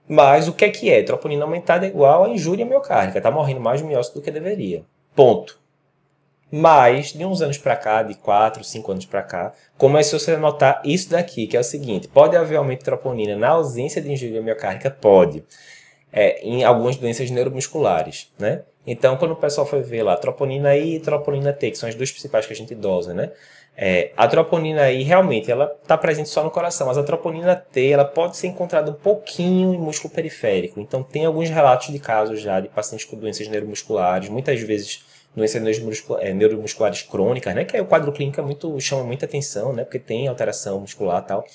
Mas 0.07 0.47
o 0.47 0.53
que 0.53 0.63
é 0.63 0.69
que 0.69 0.91
é? 0.91 1.01
Troponina 1.01 1.45
aumentada 1.45 1.87
é 1.87 1.89
igual 1.89 2.25
a 2.25 2.29
injúria 2.29 2.63
miocárdica, 2.63 3.19
tá 3.19 3.31
morrendo 3.31 3.59
mais 3.59 3.81
de 3.81 3.87
miócito 3.87 4.19
do 4.19 4.23
que 4.23 4.29
deveria. 4.29 4.83
Ponto. 5.15 5.59
Mas, 6.51 7.11
de 7.11 7.25
uns 7.25 7.41
anos 7.41 7.57
para 7.57 7.75
cá, 7.75 8.03
de 8.03 8.13
4, 8.13 8.63
5 8.63 8.91
anos 8.91 9.05
para 9.07 9.23
cá, 9.23 9.53
começou 9.79 10.19
a 10.31 10.37
notar 10.37 10.79
isso 10.85 11.09
daqui, 11.09 11.47
que 11.47 11.57
é 11.57 11.59
o 11.59 11.63
seguinte: 11.63 12.07
pode 12.07 12.35
haver 12.35 12.57
aumento 12.57 12.79
de 12.79 12.85
troponina 12.85 13.35
na 13.35 13.49
ausência 13.49 13.99
de 13.99 14.11
ingerir 14.11 14.43
miocárdica? 14.43 14.91
Pode. 14.91 15.43
É, 16.11 16.41
em 16.41 16.63
algumas 16.63 16.95
doenças 16.95 17.29
neuromusculares, 17.29 18.31
né? 18.39 18.63
Então, 18.85 19.15
quando 19.17 19.31
o 19.31 19.35
pessoal 19.35 19.67
foi 19.67 19.83
ver 19.83 20.01
lá, 20.01 20.17
troponina 20.17 20.75
I 20.75 20.95
e 20.95 20.99
troponina 20.99 21.53
T, 21.53 21.69
que 21.69 21.77
são 21.77 21.87
as 21.87 21.93
duas 21.93 22.11
principais 22.11 22.47
que 22.47 22.53
a 22.53 22.55
gente 22.55 22.73
dosa, 22.73 23.13
né? 23.13 23.31
É, 23.77 24.11
a 24.17 24.27
troponina 24.27 24.91
I, 24.91 25.03
realmente, 25.03 25.51
ela 25.51 25.73
está 25.81 25.97
presente 25.97 26.27
só 26.27 26.43
no 26.43 26.49
coração, 26.49 26.87
mas 26.87 26.97
a 26.97 27.03
troponina 27.03 27.55
T, 27.55 27.89
ela 27.91 28.03
pode 28.03 28.35
ser 28.35 28.47
encontrada 28.47 28.91
um 28.91 28.95
pouquinho 28.95 29.73
em 29.73 29.77
músculo 29.77 30.13
periférico. 30.13 30.79
Então, 30.79 31.03
tem 31.03 31.25
alguns 31.25 31.49
relatos 31.49 31.87
de 31.87 31.99
casos 31.99 32.41
já 32.41 32.59
de 32.59 32.67
pacientes 32.67 33.05
com 33.05 33.15
doenças 33.15 33.47
neuromusculares, 33.47 34.27
muitas 34.29 34.59
vezes 34.61 35.05
doenças 35.35 35.61
é, 36.19 36.33
neuromusculares 36.33 37.03
crônicas, 37.03 37.53
né? 37.53 37.63
Que 37.63 37.77
é 37.77 37.81
o 37.81 37.85
quadro 37.85 38.11
clínico 38.11 38.39
é 38.39 38.43
muito, 38.43 38.79
chama 38.81 39.03
muita 39.03 39.25
atenção, 39.25 39.71
né? 39.71 39.83
Porque 39.83 39.99
tem 39.99 40.27
alteração 40.27 40.79
muscular 40.79 41.21
e 41.23 41.27
tal. 41.27 41.45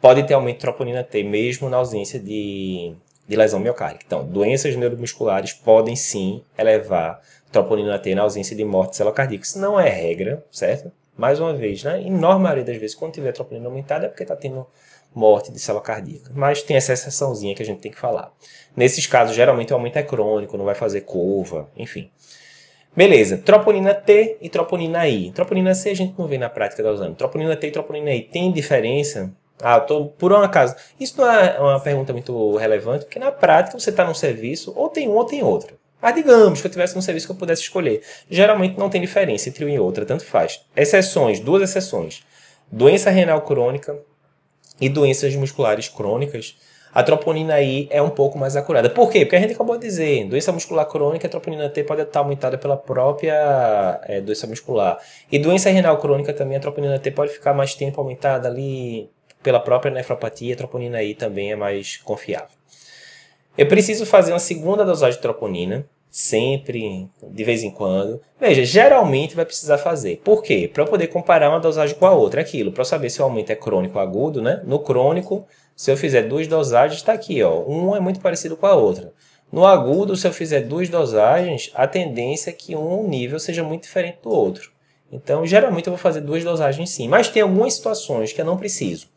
Pode 0.00 0.22
ter 0.24 0.34
aumento 0.34 0.56
de 0.56 0.60
troponina 0.60 1.02
T, 1.02 1.22
mesmo 1.22 1.70
na 1.70 1.78
ausência 1.78 2.20
de, 2.20 2.94
de 3.26 3.36
lesão 3.36 3.60
miocárdica. 3.60 4.04
Então, 4.06 4.26
doenças 4.26 4.76
neuromusculares 4.76 5.52
podem 5.52 5.96
sim 5.96 6.42
elevar 6.58 7.20
troponina 7.50 7.98
T 7.98 8.14
na 8.14 8.22
ausência 8.22 8.56
de 8.56 8.64
morte 8.64 8.96
celular 8.96 9.14
cardíaca. 9.14 9.44
Isso 9.44 9.58
não 9.58 9.78
é 9.78 9.88
regra, 9.88 10.44
certo? 10.50 10.90
Mais 11.16 11.38
uma 11.38 11.54
vez, 11.54 11.84
né? 11.84 12.00
Em 12.00 12.08
enorme 12.08 12.42
maioria 12.42 12.64
das 12.64 12.76
vezes, 12.76 12.96
quando 12.96 13.12
tiver 13.12 13.32
troponina 13.32 13.66
aumentada, 13.66 14.06
é 14.06 14.08
porque 14.08 14.24
está 14.24 14.34
tendo 14.34 14.66
morte 15.14 15.52
de 15.52 15.60
célula 15.60 15.82
cardíaca. 15.82 16.32
Mas 16.34 16.62
tem 16.62 16.76
essa 16.76 16.92
exceçãozinha 16.92 17.54
que 17.54 17.62
a 17.62 17.66
gente 17.66 17.80
tem 17.80 17.92
que 17.92 17.98
falar. 17.98 18.32
Nesses 18.76 19.06
casos, 19.06 19.36
geralmente 19.36 19.72
o 19.72 19.76
aumento 19.76 19.96
é 19.96 20.02
crônico, 20.02 20.56
não 20.56 20.64
vai 20.64 20.74
fazer 20.74 21.02
curva, 21.02 21.70
enfim. 21.76 22.10
Beleza, 22.96 23.38
troponina 23.38 23.94
T 23.94 24.38
e 24.40 24.48
troponina 24.48 25.08
I. 25.08 25.30
Troponina 25.30 25.74
C 25.74 25.90
a 25.90 25.94
gente 25.94 26.14
não 26.18 26.26
vê 26.26 26.38
na 26.38 26.48
prática 26.48 26.82
da 26.82 26.90
usando. 26.90 27.16
Troponina 27.16 27.56
T 27.56 27.68
e 27.68 27.70
troponina 27.70 28.12
I 28.12 28.22
tem 28.22 28.52
diferença? 28.52 29.32
Ah, 29.60 29.80
tô, 29.80 30.06
por 30.06 30.32
um 30.32 30.36
acaso. 30.36 30.74
Isso 30.98 31.20
não 31.20 31.30
é 31.30 31.58
uma 31.58 31.80
pergunta 31.80 32.12
muito 32.12 32.56
relevante, 32.56 33.04
porque 33.04 33.18
na 33.18 33.32
prática 33.32 33.78
você 33.78 33.90
está 33.90 34.04
num 34.04 34.14
serviço, 34.14 34.72
ou 34.76 34.88
tem 34.88 35.08
um 35.08 35.12
ou 35.12 35.24
tem 35.24 35.42
outro. 35.42 35.76
Mas 36.02 36.14
digamos 36.14 36.60
que 36.60 36.66
eu 36.66 36.70
tivesse 36.70 36.94
num 36.94 37.00
serviço 37.00 37.26
que 37.26 37.32
eu 37.32 37.36
pudesse 37.36 37.62
escolher. 37.62 38.02
Geralmente 38.28 38.78
não 38.78 38.90
tem 38.90 39.00
diferença 39.00 39.48
entre 39.48 39.64
um 39.64 39.68
e 39.68 39.78
outra, 39.78 40.04
tanto 40.04 40.24
faz. 40.24 40.60
Exceções, 40.76 41.40
duas 41.40 41.62
exceções. 41.62 42.22
Doença 42.70 43.10
renal 43.10 43.40
crônica 43.42 43.96
e 44.80 44.88
doenças 44.88 45.34
musculares 45.34 45.88
crônicas 45.88 46.56
a 46.94 47.02
troponina 47.02 47.60
I 47.60 47.88
é 47.90 48.00
um 48.00 48.08
pouco 48.08 48.38
mais 48.38 48.54
acurada. 48.54 48.88
Por 48.88 49.10
quê? 49.10 49.24
Porque 49.24 49.34
a 49.34 49.40
gente 49.40 49.52
acabou 49.52 49.76
de 49.76 49.84
dizer, 49.84 50.28
doença 50.28 50.52
muscular 50.52 50.86
crônica, 50.86 51.26
a 51.26 51.30
troponina 51.30 51.68
T 51.68 51.82
pode 51.82 52.02
estar 52.02 52.20
aumentada 52.20 52.56
pela 52.56 52.76
própria 52.76 54.00
é, 54.04 54.20
doença 54.20 54.46
muscular. 54.46 54.98
E 55.30 55.36
doença 55.36 55.68
renal 55.70 55.98
crônica 55.98 56.32
também, 56.32 56.56
a 56.56 56.60
troponina 56.60 56.96
T 57.00 57.10
pode 57.10 57.32
ficar 57.32 57.52
mais 57.52 57.74
tempo 57.74 58.00
aumentada 58.00 58.46
ali 58.46 59.10
pela 59.44 59.60
própria 59.60 59.92
nefropatia, 59.92 60.54
a 60.54 60.56
troponina 60.56 61.02
I 61.02 61.14
também 61.14 61.52
é 61.52 61.56
mais 61.56 61.98
confiável. 61.98 62.48
Eu 63.56 63.68
preciso 63.68 64.04
fazer 64.04 64.32
uma 64.32 64.40
segunda 64.40 64.84
dosagem 64.84 65.16
de 65.16 65.22
troponina, 65.22 65.86
sempre, 66.10 67.08
de 67.22 67.44
vez 67.44 67.62
em 67.62 67.70
quando. 67.70 68.20
Veja, 68.40 68.64
geralmente 68.64 69.36
vai 69.36 69.44
precisar 69.44 69.78
fazer. 69.78 70.20
Por 70.24 70.42
quê? 70.42 70.68
Para 70.72 70.82
eu 70.82 70.88
poder 70.88 71.08
comparar 71.08 71.50
uma 71.50 71.60
dosagem 71.60 71.94
com 71.96 72.06
a 72.06 72.12
outra. 72.12 72.40
Aquilo, 72.40 72.72
para 72.72 72.84
saber 72.84 73.10
se 73.10 73.20
o 73.20 73.24
aumento 73.24 73.50
é 73.50 73.54
crônico 73.54 73.98
ou 73.98 74.02
agudo, 74.02 74.40
né? 74.40 74.62
No 74.64 74.78
crônico, 74.78 75.46
se 75.76 75.90
eu 75.90 75.96
fizer 75.96 76.22
duas 76.22 76.48
dosagens, 76.48 77.00
está 77.00 77.12
aqui, 77.12 77.42
ó. 77.42 77.62
Um 77.68 77.94
é 77.94 78.00
muito 78.00 78.20
parecido 78.20 78.56
com 78.56 78.66
a 78.66 78.74
outra. 78.74 79.12
No 79.52 79.66
agudo, 79.66 80.16
se 80.16 80.26
eu 80.26 80.32
fizer 80.32 80.62
duas 80.62 80.88
dosagens, 80.88 81.70
a 81.74 81.86
tendência 81.86 82.50
é 82.50 82.52
que 82.52 82.74
um 82.74 83.06
nível 83.06 83.38
seja 83.38 83.62
muito 83.62 83.82
diferente 83.82 84.18
do 84.22 84.30
outro. 84.30 84.72
Então, 85.12 85.46
geralmente 85.46 85.86
eu 85.86 85.92
vou 85.92 85.98
fazer 85.98 86.22
duas 86.22 86.42
dosagens 86.42 86.90
sim, 86.90 87.06
mas 87.06 87.28
tem 87.28 87.42
algumas 87.42 87.74
situações 87.74 88.32
que 88.32 88.40
eu 88.40 88.44
não 88.44 88.56
preciso. 88.56 89.13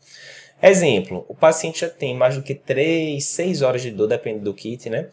Exemplo, 0.62 1.24
o 1.28 1.34
paciente 1.34 1.80
já 1.80 1.88
tem 1.88 2.16
mais 2.16 2.36
do 2.36 2.42
que 2.42 2.54
3, 2.54 3.24
6 3.24 3.62
horas 3.62 3.82
de 3.82 3.90
dor, 3.90 4.08
depende 4.08 4.40
do 4.40 4.52
kit, 4.52 4.90
né? 4.90 5.08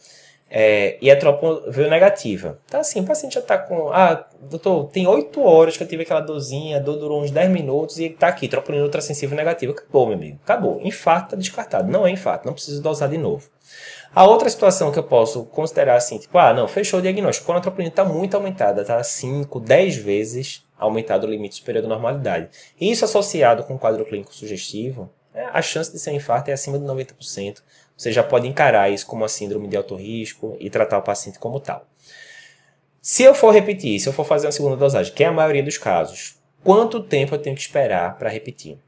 É, 0.48 0.96
e 1.00 1.10
a 1.10 1.16
tropo 1.16 1.62
veio 1.68 1.90
negativa. 1.90 2.58
Tá 2.68 2.78
assim, 2.78 3.00
o 3.00 3.04
paciente 3.04 3.34
já 3.34 3.42
tá 3.42 3.58
com. 3.58 3.90
Ah, 3.90 4.28
doutor, 4.40 4.88
tem 4.88 5.06
8 5.06 5.40
horas 5.42 5.76
que 5.76 5.82
eu 5.82 5.88
tive 5.88 6.04
aquela 6.04 6.20
dorzinha, 6.20 6.76
a 6.76 6.80
dor 6.80 6.96
durou 6.96 7.20
uns 7.20 7.32
10 7.32 7.50
minutos 7.50 7.98
e 7.98 8.10
tá 8.10 8.28
aqui, 8.28 8.46
troponina 8.46 8.84
ultrassensível 8.84 9.36
negativa. 9.36 9.72
Acabou, 9.72 10.06
meu 10.06 10.16
amigo. 10.16 10.38
Acabou. 10.44 10.80
Infarto 10.82 11.30
tá 11.30 11.36
descartado. 11.36 11.90
Não 11.90 12.06
é 12.06 12.10
infarto, 12.10 12.46
não 12.46 12.54
precisa 12.54 12.80
dosar 12.80 13.08
de 13.08 13.18
novo. 13.18 13.48
A 14.14 14.24
outra 14.24 14.48
situação 14.48 14.92
que 14.92 14.98
eu 14.98 15.02
posso 15.02 15.44
considerar 15.46 15.96
assim, 15.96 16.16
tipo, 16.18 16.38
ah, 16.38 16.54
não, 16.54 16.68
fechou 16.68 17.00
o 17.00 17.02
diagnóstico. 17.02 17.46
Quando 17.46 17.58
a 17.58 17.62
troponina 17.62 17.90
está 17.90 18.04
muito 18.04 18.36
aumentada, 18.36 18.84
tá 18.84 19.02
5, 19.02 19.60
10 19.60 19.96
vezes 19.96 20.64
aumentado 20.78 21.26
o 21.26 21.30
limite 21.30 21.56
superior 21.56 21.82
da 21.82 21.88
normalidade. 21.88 22.48
Isso 22.80 23.04
associado 23.04 23.64
com 23.64 23.74
um 23.74 23.78
quadro 23.78 24.04
clínico 24.04 24.32
sugestivo, 24.32 25.10
a 25.52 25.60
chance 25.62 25.92
de 25.92 25.98
ser 25.98 26.10
um 26.10 26.14
infarto 26.14 26.50
é 26.50 26.54
acima 26.54 26.78
de 26.78 26.84
90%. 26.84 27.62
Você 27.96 28.12
já 28.12 28.22
pode 28.22 28.46
encarar 28.46 28.90
isso 28.90 29.06
como 29.06 29.22
uma 29.22 29.28
síndrome 29.28 29.68
de 29.68 29.76
alto 29.76 29.94
risco 29.94 30.56
e 30.60 30.68
tratar 30.68 30.98
o 30.98 31.02
paciente 31.02 31.38
como 31.38 31.60
tal. 31.60 31.86
Se 33.00 33.22
eu 33.22 33.34
for 33.34 33.52
repetir, 33.52 34.00
se 34.00 34.08
eu 34.08 34.12
for 34.12 34.24
fazer 34.24 34.46
uma 34.46 34.52
segunda 34.52 34.76
dosagem, 34.76 35.14
que 35.14 35.22
é 35.22 35.28
a 35.28 35.32
maioria 35.32 35.62
dos 35.62 35.78
casos, 35.78 36.38
quanto 36.64 37.02
tempo 37.02 37.34
eu 37.34 37.38
tenho 37.38 37.54
que 37.54 37.62
esperar 37.62 38.18
para 38.18 38.28
repetir? 38.28 38.78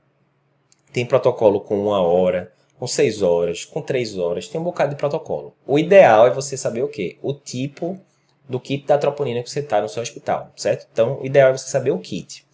Tem 0.93 1.07
protocolo 1.07 1.61
com 1.61 1.79
uma 1.81 2.01
hora, 2.01 2.53
com 2.79 2.87
seis 2.87 3.23
horas, 3.23 3.65
com 3.65 3.81
três 3.81 4.19
horas, 4.19 4.49
tem 4.49 4.61
um 4.61 4.65
bocado 4.65 4.91
de 4.91 4.97
protocolo. 4.97 5.55
O 5.67 5.79
ideal 5.79 6.27
é 6.27 6.31
você 6.31 6.57
saber 6.57 6.83
o 6.83 6.89
quê? 6.89 7.17
O 7.23 7.33
tipo 7.33 8.01
do 8.49 8.59
kit 8.59 8.87
da 8.87 8.97
troponina 8.97 9.43
que 9.43 9.51
você 9.51 9.61
está 9.61 9.81
no 9.81 9.89
seu 9.89 10.03
hospital, 10.03 10.51
certo? 10.57 10.89
Então, 10.93 11.21
o 11.21 11.27
ideal 11.27 11.51
é 11.51 11.57
você 11.57 11.69
saber 11.69 11.91
o 11.91 11.99
kit. 11.99 12.47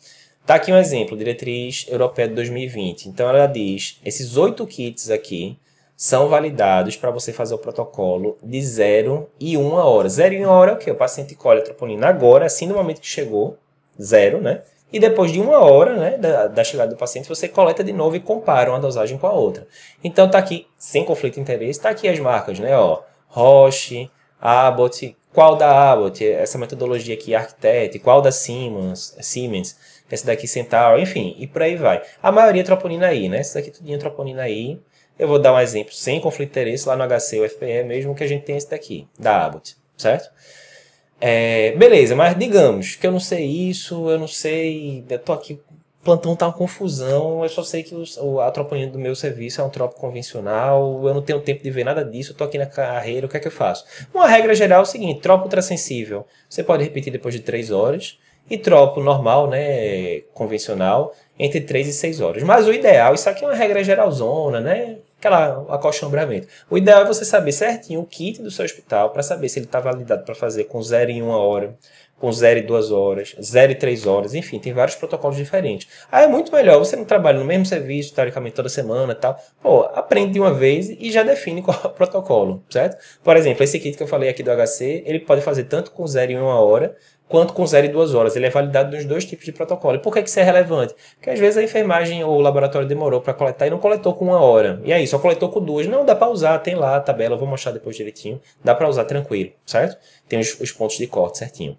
Tá 0.46 0.56
aqui 0.56 0.70
um 0.70 0.76
exemplo, 0.76 1.16
diretriz 1.16 1.86
europeia 1.88 2.28
de 2.28 2.34
2020. 2.34 3.08
Então 3.08 3.26
ela 3.30 3.46
diz, 3.46 3.98
esses 4.04 4.36
oito 4.36 4.66
kits 4.66 5.10
aqui 5.10 5.58
são 5.96 6.28
validados 6.28 6.96
para 6.96 7.10
você 7.10 7.32
fazer 7.32 7.54
o 7.54 7.58
protocolo 7.58 8.36
de 8.42 8.60
0 8.60 9.30
e 9.40 9.56
1 9.56 9.72
hora. 9.72 10.06
0 10.06 10.34
e 10.34 10.44
1 10.44 10.48
hora 10.48 10.72
é 10.72 10.74
o 10.74 10.76
quê? 10.76 10.90
O 10.90 10.96
paciente 10.96 11.34
colhe 11.34 11.60
a 11.60 11.64
troponina 11.64 12.08
agora, 12.08 12.44
assim 12.44 12.66
no 12.66 12.74
momento 12.74 13.00
que 13.00 13.06
chegou, 13.06 13.56
zero, 14.00 14.42
né? 14.42 14.62
E 14.92 15.00
depois 15.00 15.32
de 15.32 15.40
uma 15.40 15.58
hora 15.60 15.96
né, 15.96 16.18
da, 16.18 16.46
da, 16.46 16.62
chegada 16.62 16.90
do 16.90 16.96
paciente, 16.96 17.28
você 17.28 17.48
coleta 17.48 17.82
de 17.82 17.92
novo 17.92 18.14
e 18.14 18.20
compara 18.20 18.70
uma 18.70 18.78
dosagem 18.78 19.16
com 19.16 19.26
a 19.26 19.32
outra. 19.32 19.66
Então 20.04 20.30
tá 20.30 20.36
aqui, 20.36 20.66
sem 20.76 21.04
conflito 21.04 21.34
de 21.34 21.40
interesse, 21.40 21.80
tá 21.80 21.88
aqui 21.88 22.06
as 22.06 22.18
marcas, 22.20 22.58
né? 22.58 22.76
Ó, 22.76 23.00
Roche, 23.28 24.10
Abbott, 24.38 25.16
qual 25.34 25.56
da 25.56 25.92
Abbott, 25.92 26.24
essa 26.24 26.56
metodologia 26.56 27.14
aqui, 27.14 27.34
Architect, 27.34 27.98
qual 27.98 28.22
da 28.22 28.32
Siemens, 28.32 29.16
Siemens 29.20 29.76
esse 30.10 30.24
daqui 30.24 30.46
Centaur, 30.46 30.98
enfim, 31.00 31.34
e 31.38 31.46
por 31.46 31.62
aí 31.62 31.76
vai. 31.76 32.02
A 32.22 32.30
maioria 32.30 32.62
é 32.62 32.64
troponina 32.64 33.12
I, 33.12 33.28
né? 33.28 33.40
Esse 33.40 33.54
daqui 33.54 33.70
tudo 33.70 33.92
é 33.92 33.98
troponina 33.98 34.48
I. 34.48 34.80
Eu 35.18 35.26
vou 35.26 35.38
dar 35.38 35.52
um 35.52 35.58
exemplo 35.58 35.92
sem 35.92 36.20
conflito 36.20 36.52
de 36.52 36.60
interesse 36.60 36.88
lá 36.88 36.96
no 36.96 37.04
HC 37.04 37.40
ou 37.40 37.48
FPE, 37.48 37.84
mesmo 37.84 38.14
que 38.14 38.22
a 38.22 38.26
gente 38.26 38.44
tenha 38.44 38.58
esse 38.58 38.70
daqui, 38.70 39.08
da 39.18 39.44
Abbott, 39.44 39.76
certo? 39.96 40.30
É, 41.20 41.72
beleza, 41.72 42.14
mas 42.14 42.38
digamos 42.38 42.96
que 42.96 43.06
eu 43.06 43.12
não 43.12 43.20
sei 43.20 43.44
isso, 43.44 44.10
eu 44.10 44.18
não 44.18 44.28
sei, 44.28 45.04
eu 45.08 45.18
tô 45.18 45.32
aqui, 45.32 45.60
plantão 46.04 46.36
tá 46.36 46.46
uma 46.46 46.52
confusão, 46.52 47.42
eu 47.42 47.48
só 47.48 47.62
sei 47.62 47.82
que 47.82 47.94
o, 47.94 48.40
a 48.40 48.50
do 48.50 48.98
meu 48.98 49.16
serviço 49.16 49.60
é 49.60 49.64
um 49.64 49.70
tropo 49.70 49.96
convencional, 49.96 51.02
eu 51.06 51.14
não 51.14 51.22
tenho 51.22 51.40
tempo 51.40 51.62
de 51.62 51.70
ver 51.70 51.84
nada 51.84 52.04
disso, 52.04 52.32
eu 52.32 52.36
tô 52.36 52.44
aqui 52.44 52.58
na 52.58 52.66
carreira, 52.66 53.26
o 53.26 53.28
que 53.28 53.36
é 53.36 53.40
que 53.40 53.48
eu 53.48 53.52
faço? 53.52 53.84
Uma 54.12 54.28
regra 54.28 54.54
geral 54.54 54.80
é 54.80 54.82
o 54.82 54.86
seguinte, 54.86 55.20
tropo 55.20 55.44
ultrassensível, 55.44 56.26
você 56.48 56.62
pode 56.62 56.84
repetir 56.84 57.12
depois 57.12 57.34
de 57.34 57.40
3 57.40 57.70
horas, 57.70 58.18
e 58.48 58.58
tropo 58.58 59.02
normal, 59.02 59.48
né, 59.48 60.20
convencional, 60.32 61.14
entre 61.38 61.60
3 61.60 61.88
e 61.88 61.92
6 61.92 62.20
horas. 62.20 62.42
Mas 62.42 62.66
o 62.68 62.72
ideal, 62.72 63.14
isso 63.14 63.28
aqui 63.28 63.44
é 63.44 63.48
uma 63.48 63.54
regra 63.54 63.82
geralzona, 63.82 64.60
né? 64.60 64.98
Aquela 65.18 65.64
acostumbramento. 65.74 66.46
O 66.70 66.76
ideal 66.76 67.02
é 67.02 67.06
você 67.06 67.24
saber 67.24 67.52
certinho 67.52 68.00
o 68.00 68.06
kit 68.06 68.42
do 68.42 68.50
seu 68.50 68.64
hospital 68.64 69.10
para 69.10 69.22
saber 69.22 69.48
se 69.48 69.58
ele 69.58 69.66
está 69.66 69.80
validado 69.80 70.24
para 70.24 70.34
fazer 70.34 70.64
com 70.64 70.82
0 70.82 71.10
em 71.10 71.22
1 71.22 71.28
hora, 71.30 71.74
com 72.24 72.32
0 72.32 72.60
e 72.60 72.62
2 72.62 72.90
horas, 72.90 73.36
0 73.38 73.72
e 73.72 73.74
3 73.74 74.06
horas, 74.06 74.34
enfim, 74.34 74.58
tem 74.58 74.72
vários 74.72 74.96
protocolos 74.96 75.36
diferentes. 75.36 75.86
Aí 76.10 76.24
é 76.24 76.26
muito 76.26 76.50
melhor, 76.50 76.78
você 76.78 76.96
não 76.96 77.04
trabalha 77.04 77.38
no 77.38 77.44
mesmo 77.44 77.66
serviço, 77.66 78.14
teoricamente, 78.14 78.56
toda 78.56 78.70
semana 78.70 79.12
e 79.12 79.16
tal. 79.16 79.38
Pô, 79.62 79.82
aprende 79.92 80.32
de 80.32 80.40
uma 80.40 80.54
vez 80.54 80.88
e 80.88 81.12
já 81.12 81.22
define 81.22 81.60
qual 81.60 81.78
é 81.84 81.86
o 81.86 81.90
protocolo, 81.90 82.64
certo? 82.70 82.96
Por 83.22 83.36
exemplo, 83.36 83.62
esse 83.62 83.78
kit 83.78 83.94
que 83.94 84.02
eu 84.02 84.06
falei 84.06 84.30
aqui 84.30 84.42
do 84.42 84.50
HC, 84.50 85.02
ele 85.04 85.20
pode 85.20 85.42
fazer 85.42 85.64
tanto 85.64 85.90
com 85.90 86.06
0 86.06 86.32
em 86.32 86.38
1 86.38 86.44
hora, 86.46 86.96
quanto 87.28 87.52
com 87.52 87.66
0 87.66 87.86
e 87.86 87.88
2 87.88 88.14
horas. 88.14 88.36
Ele 88.36 88.46
é 88.46 88.50
validado 88.50 88.94
nos 88.94 89.04
dois 89.04 89.24
tipos 89.24 89.44
de 89.44 89.52
protocolo. 89.52 89.96
E 89.96 89.98
por 89.98 90.12
que, 90.12 90.20
isso 90.20 90.38
é 90.38 90.42
relevante? 90.42 90.94
Porque 91.16 91.30
às 91.30 91.38
vezes 91.38 91.56
a 91.56 91.62
enfermagem 91.62 92.22
ou 92.24 92.36
o 92.36 92.40
laboratório 92.40 92.86
demorou 92.86 93.20
para 93.20 93.34
coletar 93.34 93.66
e 93.66 93.70
não 93.70 93.78
coletou 93.78 94.14
com 94.14 94.26
uma 94.26 94.40
hora. 94.40 94.80
E 94.84 94.92
aí, 94.92 95.06
só 95.06 95.18
coletou 95.18 95.48
com 95.48 95.60
duas. 95.60 95.86
Não, 95.86 96.04
dá 96.04 96.14
para 96.14 96.28
usar, 96.28 96.58
tem 96.58 96.74
lá 96.74 96.96
a 96.96 97.00
tabela, 97.00 97.34
eu 97.34 97.38
vou 97.38 97.48
mostrar 97.48 97.72
depois 97.72 97.96
direitinho. 97.96 98.40
Dá 98.62 98.74
para 98.74 98.88
usar 98.88 99.04
tranquilo, 99.04 99.50
certo? 99.66 99.96
Tem 100.28 100.38
os, 100.38 100.60
os 100.60 100.72
pontos 100.72 100.96
de 100.96 101.06
corte 101.06 101.38
certinho. 101.38 101.76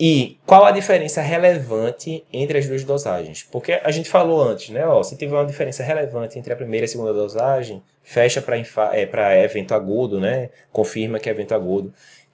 E 0.00 0.38
qual 0.46 0.64
a 0.64 0.70
diferença 0.70 1.20
relevante 1.20 2.24
entre 2.32 2.58
as 2.58 2.66
duas 2.66 2.82
dosagens? 2.82 3.42
Porque 3.42 3.80
a 3.84 3.90
gente 3.90 4.08
falou 4.08 4.42
antes, 4.42 4.70
né? 4.70 4.86
Ó, 4.86 5.02
se 5.02 5.16
tiver 5.16 5.34
uma 5.34 5.46
diferença 5.46 5.82
relevante 5.82 6.38
entre 6.38 6.52
a 6.52 6.56
primeira 6.56 6.84
e 6.84 6.86
a 6.86 6.88
segunda 6.88 7.12
dosagem, 7.12 7.82
fecha 8.02 8.42
para 8.42 9.36
é, 9.36 9.44
evento 9.44 9.74
agudo, 9.74 10.18
né? 10.18 10.48
Confirma 10.72 11.18
que 11.18 11.28
é 11.28 11.32
evento 11.32 11.54
agudo. 11.54 11.92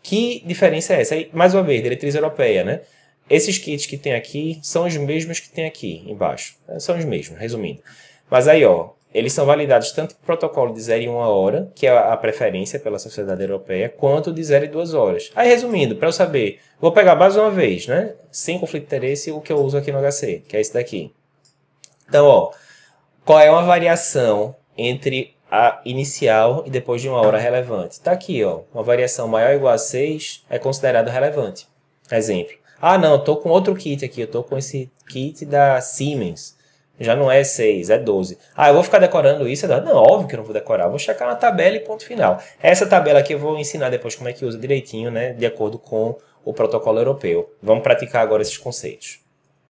Que 0.08 0.42
diferença 0.46 0.94
é 0.94 1.02
essa? 1.02 1.14
Aí, 1.14 1.28
mais 1.34 1.52
uma 1.52 1.62
vez, 1.62 1.82
diretriz 1.82 2.14
europeia, 2.14 2.64
né? 2.64 2.80
esses 3.28 3.58
kits 3.58 3.84
que 3.84 3.98
tem 3.98 4.14
aqui 4.14 4.58
são 4.62 4.86
os 4.86 4.96
mesmos 4.96 5.38
que 5.38 5.50
tem 5.50 5.66
aqui 5.66 6.02
embaixo. 6.06 6.56
São 6.78 6.96
os 6.96 7.04
mesmos, 7.04 7.38
resumindo. 7.38 7.82
Mas 8.30 8.48
aí, 8.48 8.64
ó, 8.64 8.92
eles 9.12 9.34
são 9.34 9.44
validados 9.44 9.92
tanto 9.92 10.12
o 10.12 10.24
protocolo 10.24 10.72
de 10.72 10.80
0 10.80 11.02
e 11.02 11.08
1 11.10 11.12
hora, 11.12 11.70
que 11.74 11.86
é 11.86 11.90
a 11.90 12.16
preferência 12.16 12.80
pela 12.80 12.98
sociedade 12.98 13.42
europeia, 13.42 13.90
quanto 13.90 14.32
de 14.32 14.42
0 14.42 14.64
e 14.64 14.68
2 14.68 14.94
horas. 14.94 15.30
Aí, 15.36 15.46
resumindo, 15.46 15.94
para 15.96 16.08
eu 16.08 16.12
saber, 16.12 16.58
vou 16.80 16.90
pegar 16.90 17.14
mais 17.14 17.36
uma 17.36 17.50
vez, 17.50 17.86
né? 17.86 18.14
Sem 18.30 18.58
conflito 18.58 18.84
de 18.84 18.86
interesse, 18.86 19.30
o 19.30 19.42
que 19.42 19.52
eu 19.52 19.58
uso 19.58 19.76
aqui 19.76 19.92
no 19.92 20.00
HC, 20.00 20.42
que 20.48 20.56
é 20.56 20.60
esse 20.62 20.72
daqui. 20.72 21.12
Então, 22.08 22.24
ó, 22.24 22.50
qual 23.26 23.40
é 23.40 23.50
uma 23.50 23.62
variação 23.62 24.56
entre 24.74 25.34
a 25.50 25.80
inicial 25.84 26.62
e 26.66 26.70
depois 26.70 27.00
de 27.00 27.08
uma 27.08 27.20
hora 27.20 27.38
relevante? 27.38 27.94
Está 27.94 28.12
aqui, 28.12 28.44
ó, 28.44 28.60
uma 28.72 28.82
variação 28.82 29.28
maior 29.28 29.50
ou 29.50 29.56
igual 29.56 29.74
a 29.74 29.78
6 29.78 30.44
é 30.48 30.58
considerado 30.58 31.08
relevante. 31.08 31.66
Exemplo. 32.10 32.54
Ah, 32.80 32.96
não, 32.96 33.12
eu 33.12 33.18
tô 33.18 33.36
com 33.36 33.48
outro 33.48 33.74
kit 33.74 34.04
aqui, 34.04 34.20
eu 34.20 34.26
tô 34.26 34.42
com 34.42 34.56
esse 34.56 34.90
kit 35.08 35.44
da 35.44 35.80
Siemens. 35.80 36.56
Já 37.00 37.14
não 37.14 37.30
é 37.30 37.44
6, 37.44 37.90
é 37.90 37.98
12. 37.98 38.38
Ah, 38.56 38.68
eu 38.68 38.74
vou 38.74 38.82
ficar 38.82 38.98
decorando 38.98 39.48
isso? 39.48 39.66
Não, 39.68 39.96
óbvio 39.96 40.28
que 40.28 40.34
eu 40.34 40.38
não 40.38 40.44
vou 40.44 40.52
decorar. 40.52 40.88
Vou 40.88 40.98
checar 40.98 41.28
na 41.28 41.36
tabela 41.36 41.76
e 41.76 41.80
ponto 41.80 42.04
final. 42.04 42.42
Essa 42.60 42.86
tabela 42.86 43.20
aqui 43.20 43.34
eu 43.34 43.38
vou 43.38 43.58
ensinar 43.58 43.88
depois 43.88 44.16
como 44.16 44.28
é 44.28 44.32
que 44.32 44.44
usa 44.44 44.58
direitinho, 44.58 45.10
né? 45.10 45.32
De 45.32 45.46
acordo 45.46 45.78
com 45.78 46.16
o 46.44 46.52
protocolo 46.52 46.98
europeu. 46.98 47.52
Vamos 47.62 47.84
praticar 47.84 48.22
agora 48.22 48.42
esses 48.42 48.58
conceitos. 48.58 49.20